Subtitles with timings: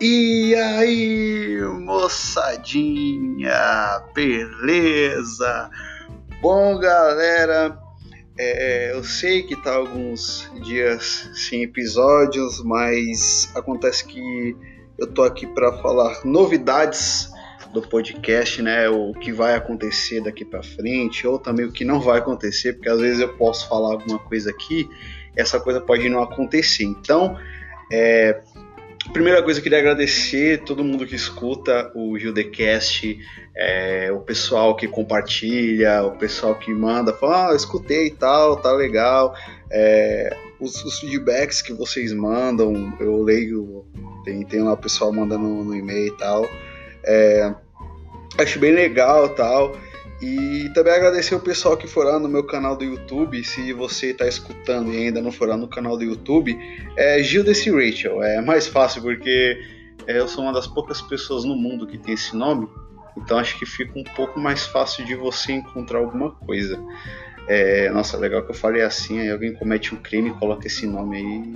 [0.00, 3.50] E aí, moçadinha,
[4.14, 5.68] beleza?
[6.40, 7.76] Bom, galera,
[8.38, 14.56] é, eu sei que tá alguns dias sem episódios, mas acontece que
[14.96, 17.32] eu tô aqui para falar novidades
[17.72, 18.88] do podcast, né?
[18.88, 22.88] O que vai acontecer daqui para frente, ou também o que não vai acontecer, porque
[22.88, 24.88] às vezes eu posso falar alguma coisa aqui,
[25.34, 26.84] essa coisa pode não acontecer.
[26.84, 27.36] Então,
[27.90, 28.40] é,
[29.12, 33.18] Primeira coisa, eu queria agradecer todo mundo que escuta o Gildecast,
[33.56, 38.70] é, o pessoal que compartilha, o pessoal que manda, fala, ah, escutei e tal, tá
[38.70, 39.34] legal.
[39.70, 43.86] É, os, os, feedbacks que vocês mandam, eu leio,
[44.24, 46.46] tem, tem lá o pessoal mandando no e-mail e tal.
[47.04, 47.54] É,
[48.38, 49.74] acho bem legal tal.
[50.20, 53.42] E também agradecer o pessoal que for lá no meu canal do YouTube.
[53.44, 56.58] Se você está escutando e ainda não for lá no canal do YouTube,
[56.96, 58.22] é Gildes Rachel.
[58.22, 59.60] É mais fácil porque
[60.06, 62.68] é, eu sou uma das poucas pessoas no mundo que tem esse nome.
[63.16, 66.82] Então acho que fica um pouco mais fácil de você encontrar alguma coisa.
[67.48, 70.86] É, nossa, legal que eu falei assim, aí alguém comete um crime e coloca esse
[70.86, 71.54] nome aí,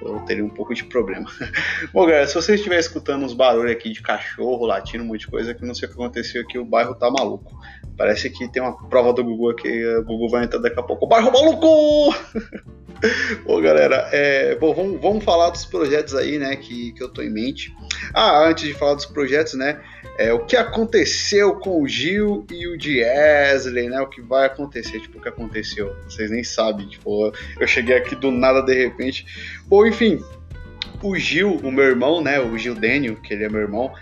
[0.00, 1.26] eu teria um pouco de problema.
[1.92, 5.26] Bom, galera, se você estiver escutando uns barulhos aqui de cachorro, latindo, um monte de
[5.26, 7.52] coisa, que não sei o que aconteceu aqui, o bairro tá maluco.
[7.94, 11.04] Parece que tem uma prova do Google aqui, o Google vai entrar daqui a pouco.
[11.04, 12.14] O bairro maluco!
[13.44, 17.22] Bom, galera, é, bom, vamos, vamos falar dos projetos aí, né, que, que eu tô
[17.22, 17.74] em mente.
[18.14, 19.80] Ah, antes de falar dos projetos, né,
[20.16, 24.00] é, o que aconteceu com o Gil e o Diesley, né?
[24.00, 25.94] O que vai acontecer, tipo, o que aconteceu.
[26.04, 29.26] Vocês nem sabem, tipo, eu cheguei aqui do nada de repente.
[29.66, 30.22] Bom, enfim,
[31.02, 32.38] o Gil, o meu irmão, né?
[32.38, 33.92] O Gil Daniel, que ele é meu irmão,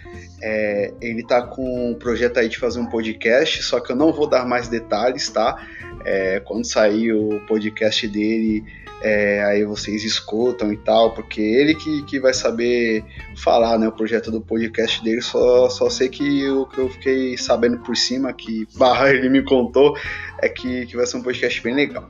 [0.43, 4.13] é, ele tá com um projeto aí de fazer um podcast, só que eu não
[4.13, 5.67] vou dar mais detalhes, tá?
[6.05, 8.65] É, quando sair o podcast dele,
[9.03, 13.05] é, aí vocês escutam e tal, porque ele que, que vai saber
[13.37, 17.37] falar, né, o projeto do podcast dele, só, só sei que o que eu fiquei
[17.37, 19.97] sabendo por cima, que barra ele me contou,
[20.41, 22.09] é que, que vai ser um podcast bem legal.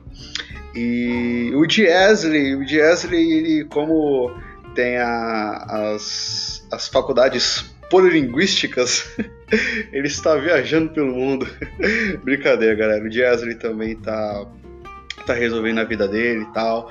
[0.75, 4.31] E o Diesley, o Diesley, ele como
[4.75, 9.15] tem a, as, as faculdades polilinguísticas,
[9.91, 11.47] ele está viajando pelo mundo.
[12.23, 13.05] Brincadeira, galera.
[13.05, 14.47] O Diesley também está
[15.25, 16.89] tá resolvendo a vida dele e tal.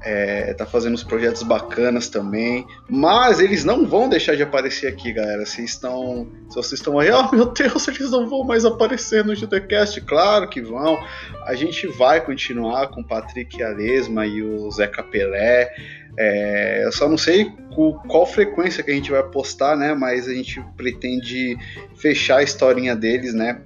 [0.00, 2.66] É, tá fazendo uns projetos bacanas também.
[2.88, 5.44] Mas eles não vão deixar de aparecer aqui, galera.
[5.44, 6.28] Vocês estão.
[6.48, 10.00] Se vocês estão aí, oh meu Deus, eles não vão mais aparecer no GTCast.
[10.02, 10.98] Claro que vão.
[11.46, 15.72] A gente vai continuar com o Patrick Alesma e o Zeca Pelé.
[16.16, 19.94] É, eu só não sei com qual frequência que a gente vai postar, né?
[19.94, 21.56] Mas a gente pretende
[21.96, 23.60] fechar a historinha deles, né?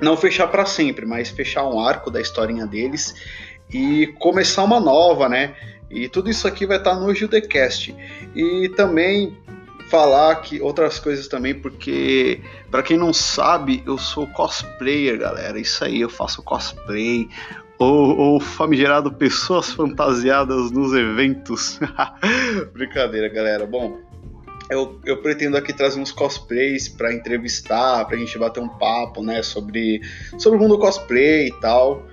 [0.00, 3.14] Não fechar para sempre, mas fechar um arco da historinha deles
[3.72, 5.54] e começar uma nova, né?
[5.90, 7.94] E tudo isso aqui vai estar tá no Judecast.
[8.34, 9.36] E também
[9.90, 12.40] falar que outras coisas também, porque
[12.70, 15.58] para quem não sabe, eu sou cosplayer, galera.
[15.58, 17.28] Isso aí, eu faço cosplay.
[17.78, 21.80] Ou, ou famigerado pessoas fantasiadas nos eventos.
[22.72, 23.66] Brincadeira, galera.
[23.66, 23.98] Bom,
[24.70, 29.42] eu, eu pretendo aqui trazer uns cosplays para entrevistar, pra gente bater um papo, né,
[29.42, 30.00] sobre,
[30.38, 32.06] sobre o mundo cosplay e tal.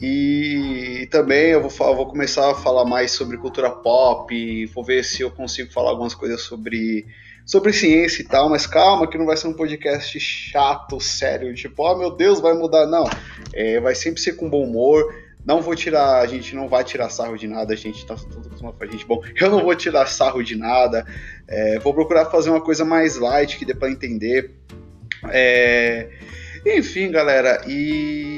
[0.00, 5.22] E também eu vou, vou começar a falar mais sobre cultura pop, vou ver se
[5.22, 7.06] eu consigo falar algumas coisas sobre,
[7.46, 11.84] sobre ciência e tal, mas calma que não vai ser um podcast chato, sério, tipo,
[11.84, 13.04] oh meu Deus, vai mudar, não.
[13.54, 15.14] É, vai sempre ser com bom humor,
[15.44, 18.46] não vou tirar, a gente não vai tirar sarro de nada, a gente tá tudo
[18.46, 19.04] acostumado a gente.
[19.04, 21.04] Bom, eu não vou tirar sarro de nada.
[21.48, 24.54] É, vou procurar fazer uma coisa mais light que dê para entender.
[25.30, 26.10] É,
[26.64, 28.31] enfim, galera, e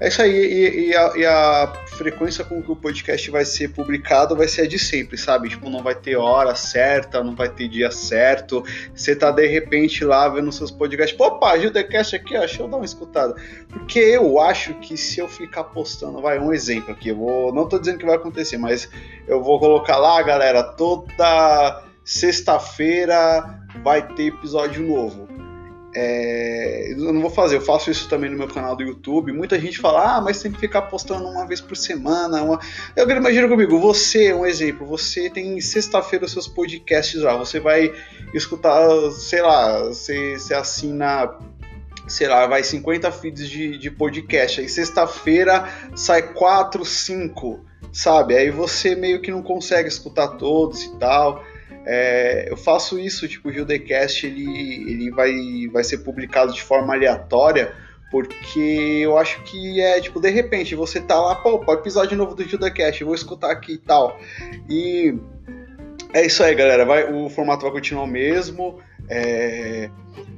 [0.00, 0.32] é isso aí.
[0.32, 4.62] E, e, a, e, a, frequência com que o podcast vai ser publicado vai ser
[4.62, 5.48] a de sempre, sabe?
[5.48, 8.64] Tipo, não vai ter hora certa, não vai ter dia certo.
[8.94, 11.16] Você tá de repente lá vendo seus podcasts.
[11.40, 13.34] Pá, Gildecast aqui, ó, deixa eu dar uma escutada.
[13.68, 17.54] Porque eu acho que se eu ficar postando, vai, um exemplo aqui, eu vou.
[17.54, 18.88] Não tô dizendo que vai acontecer, mas
[19.26, 25.33] eu vou colocar lá, galera, toda sexta-feira vai ter episódio novo.
[25.96, 29.32] É, eu não vou fazer, eu faço isso também no meu canal do YouTube.
[29.32, 32.42] Muita gente fala, ah, mas tem que ficar postando uma vez por semana.
[32.42, 32.58] Uma...
[32.96, 37.92] Eu imagino comigo, você, um exemplo, você tem sexta-feira os seus podcasts lá, você vai
[38.32, 41.38] escutar, sei lá, você, você assina,
[42.08, 48.36] sei lá, vai 50 feeds de, de podcast, aí sexta-feira sai 4, 5, sabe?
[48.36, 51.40] Aí você meio que não consegue escutar todos e tal.
[51.86, 55.32] É, eu faço isso, tipo, o Gildecast ele, ele vai,
[55.72, 57.74] vai ser publicado de forma aleatória,
[58.10, 62.48] porque eu acho que é, tipo, de repente, você tá lá, pô, episódio novo do
[62.48, 64.18] Gildecast, vou escutar aqui e tal.
[64.68, 65.14] E
[66.14, 66.84] é isso aí, galera.
[66.84, 68.78] Vai, o formato vai continuar o mesmo.
[69.10, 69.90] É,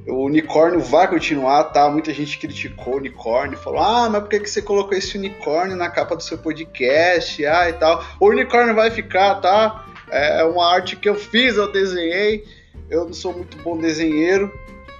[0.07, 1.89] o unicórnio vai continuar, tá?
[1.89, 5.75] Muita gente criticou o unicórnio, falou: ah, mas por que, que você colocou esse unicórnio
[5.75, 7.45] na capa do seu podcast?
[7.45, 8.03] Ah, e tal.
[8.19, 9.85] O unicórnio vai ficar, tá?
[10.09, 12.45] É uma arte que eu fiz, eu desenhei.
[12.89, 14.51] Eu não sou muito bom desenheiro,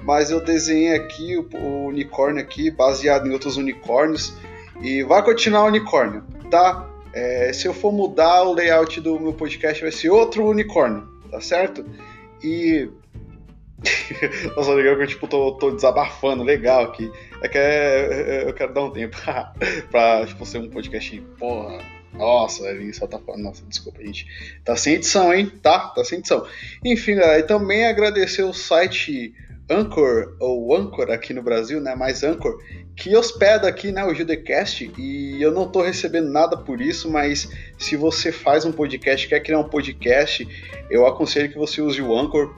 [0.03, 4.33] mas eu desenhei aqui o, o unicórnio aqui, baseado em outros unicórnios.
[4.81, 6.87] E vai continuar o unicórnio, tá?
[7.13, 11.41] É, se eu for mudar o layout do meu podcast, vai ser outro unicórnio, tá
[11.41, 11.85] certo?
[12.43, 12.89] E
[14.55, 17.11] nossa, legal que eu tipo, tô, tô desabafando, legal aqui.
[17.41, 19.17] É que é, é eu quero dar um tempo
[19.89, 21.79] pra tipo, ser um podcast, porra.
[22.17, 23.43] Nossa, ele só tá falando.
[23.43, 24.25] Nossa, desculpa, gente.
[24.65, 25.51] Tá sem edição, hein?
[25.61, 26.45] Tá, tá sem edição.
[26.83, 29.33] Enfim, galera, e também agradecer o site
[29.69, 31.93] Anchor, ou Anchor aqui no Brasil, né?
[31.93, 32.57] Mais Anchor,
[32.95, 34.03] que hospeda aqui, né?
[34.05, 34.91] O Judecast.
[34.97, 39.41] E eu não tô recebendo nada por isso, mas se você faz um podcast, quer
[39.41, 40.47] criar um podcast,
[40.89, 42.53] eu aconselho que você use o Anchor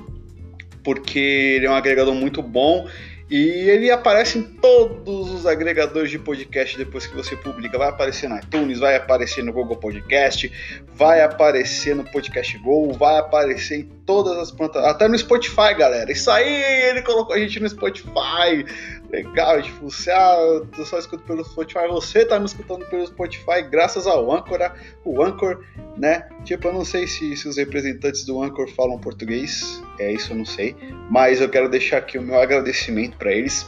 [0.83, 2.87] porque ele é um agregador muito bom
[3.29, 7.77] e ele aparece em todos os agregadores de podcast depois que você publica.
[7.77, 10.51] Vai aparecer no iTunes, vai aparecer no Google Podcast,
[10.95, 16.11] vai aparecer no Podcast Go, vai aparecer em todas as plataformas, até no Spotify, galera.
[16.11, 18.65] Isso aí, ele colocou a gente no Spotify.
[19.11, 20.35] Legal, tipo, se ah,
[20.77, 24.59] eu só escuto pelo Spotify, você tá me escutando pelo Spotify graças ao Anchor,
[25.03, 25.63] o Anchor,
[25.97, 26.29] né?
[26.43, 30.37] Tipo, eu não sei se, se os representantes do Anchor falam português, é isso eu
[30.37, 30.75] não sei,
[31.09, 33.67] mas eu quero deixar aqui o meu agradecimento para eles.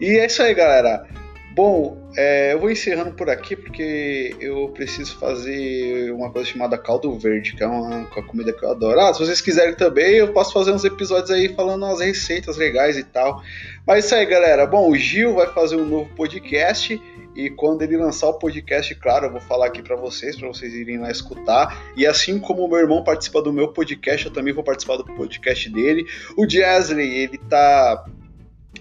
[0.00, 1.06] E é isso aí, galera.
[1.58, 7.18] Bom, é, eu vou encerrando por aqui porque eu preciso fazer uma coisa chamada caldo
[7.18, 9.00] verde, que é uma, uma comida que eu adoro.
[9.00, 12.96] Ah, se vocês quiserem também, eu posso fazer uns episódios aí falando umas receitas legais
[12.96, 13.42] e tal.
[13.84, 14.68] Mas é isso aí, galera.
[14.68, 17.02] Bom, o Gil vai fazer um novo podcast
[17.34, 20.72] e quando ele lançar o podcast, claro, eu vou falar aqui para vocês, para vocês
[20.72, 21.76] irem lá escutar.
[21.96, 25.04] E assim como o meu irmão participa do meu podcast, eu também vou participar do
[25.04, 26.06] podcast dele.
[26.36, 28.04] O Jasley, ele tá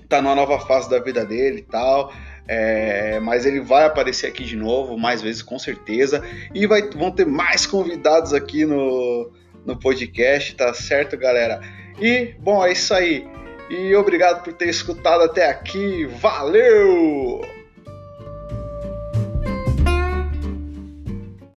[0.07, 2.13] tá numa nova fase da vida dele e tal.
[2.47, 6.23] É, mas ele vai aparecer aqui de novo, mais vezes com certeza.
[6.53, 9.31] E vai, vão ter mais convidados aqui no,
[9.65, 11.61] no podcast, tá certo, galera?
[11.99, 13.27] E, bom, é isso aí.
[13.69, 16.05] E obrigado por ter escutado até aqui.
[16.05, 17.56] Valeu!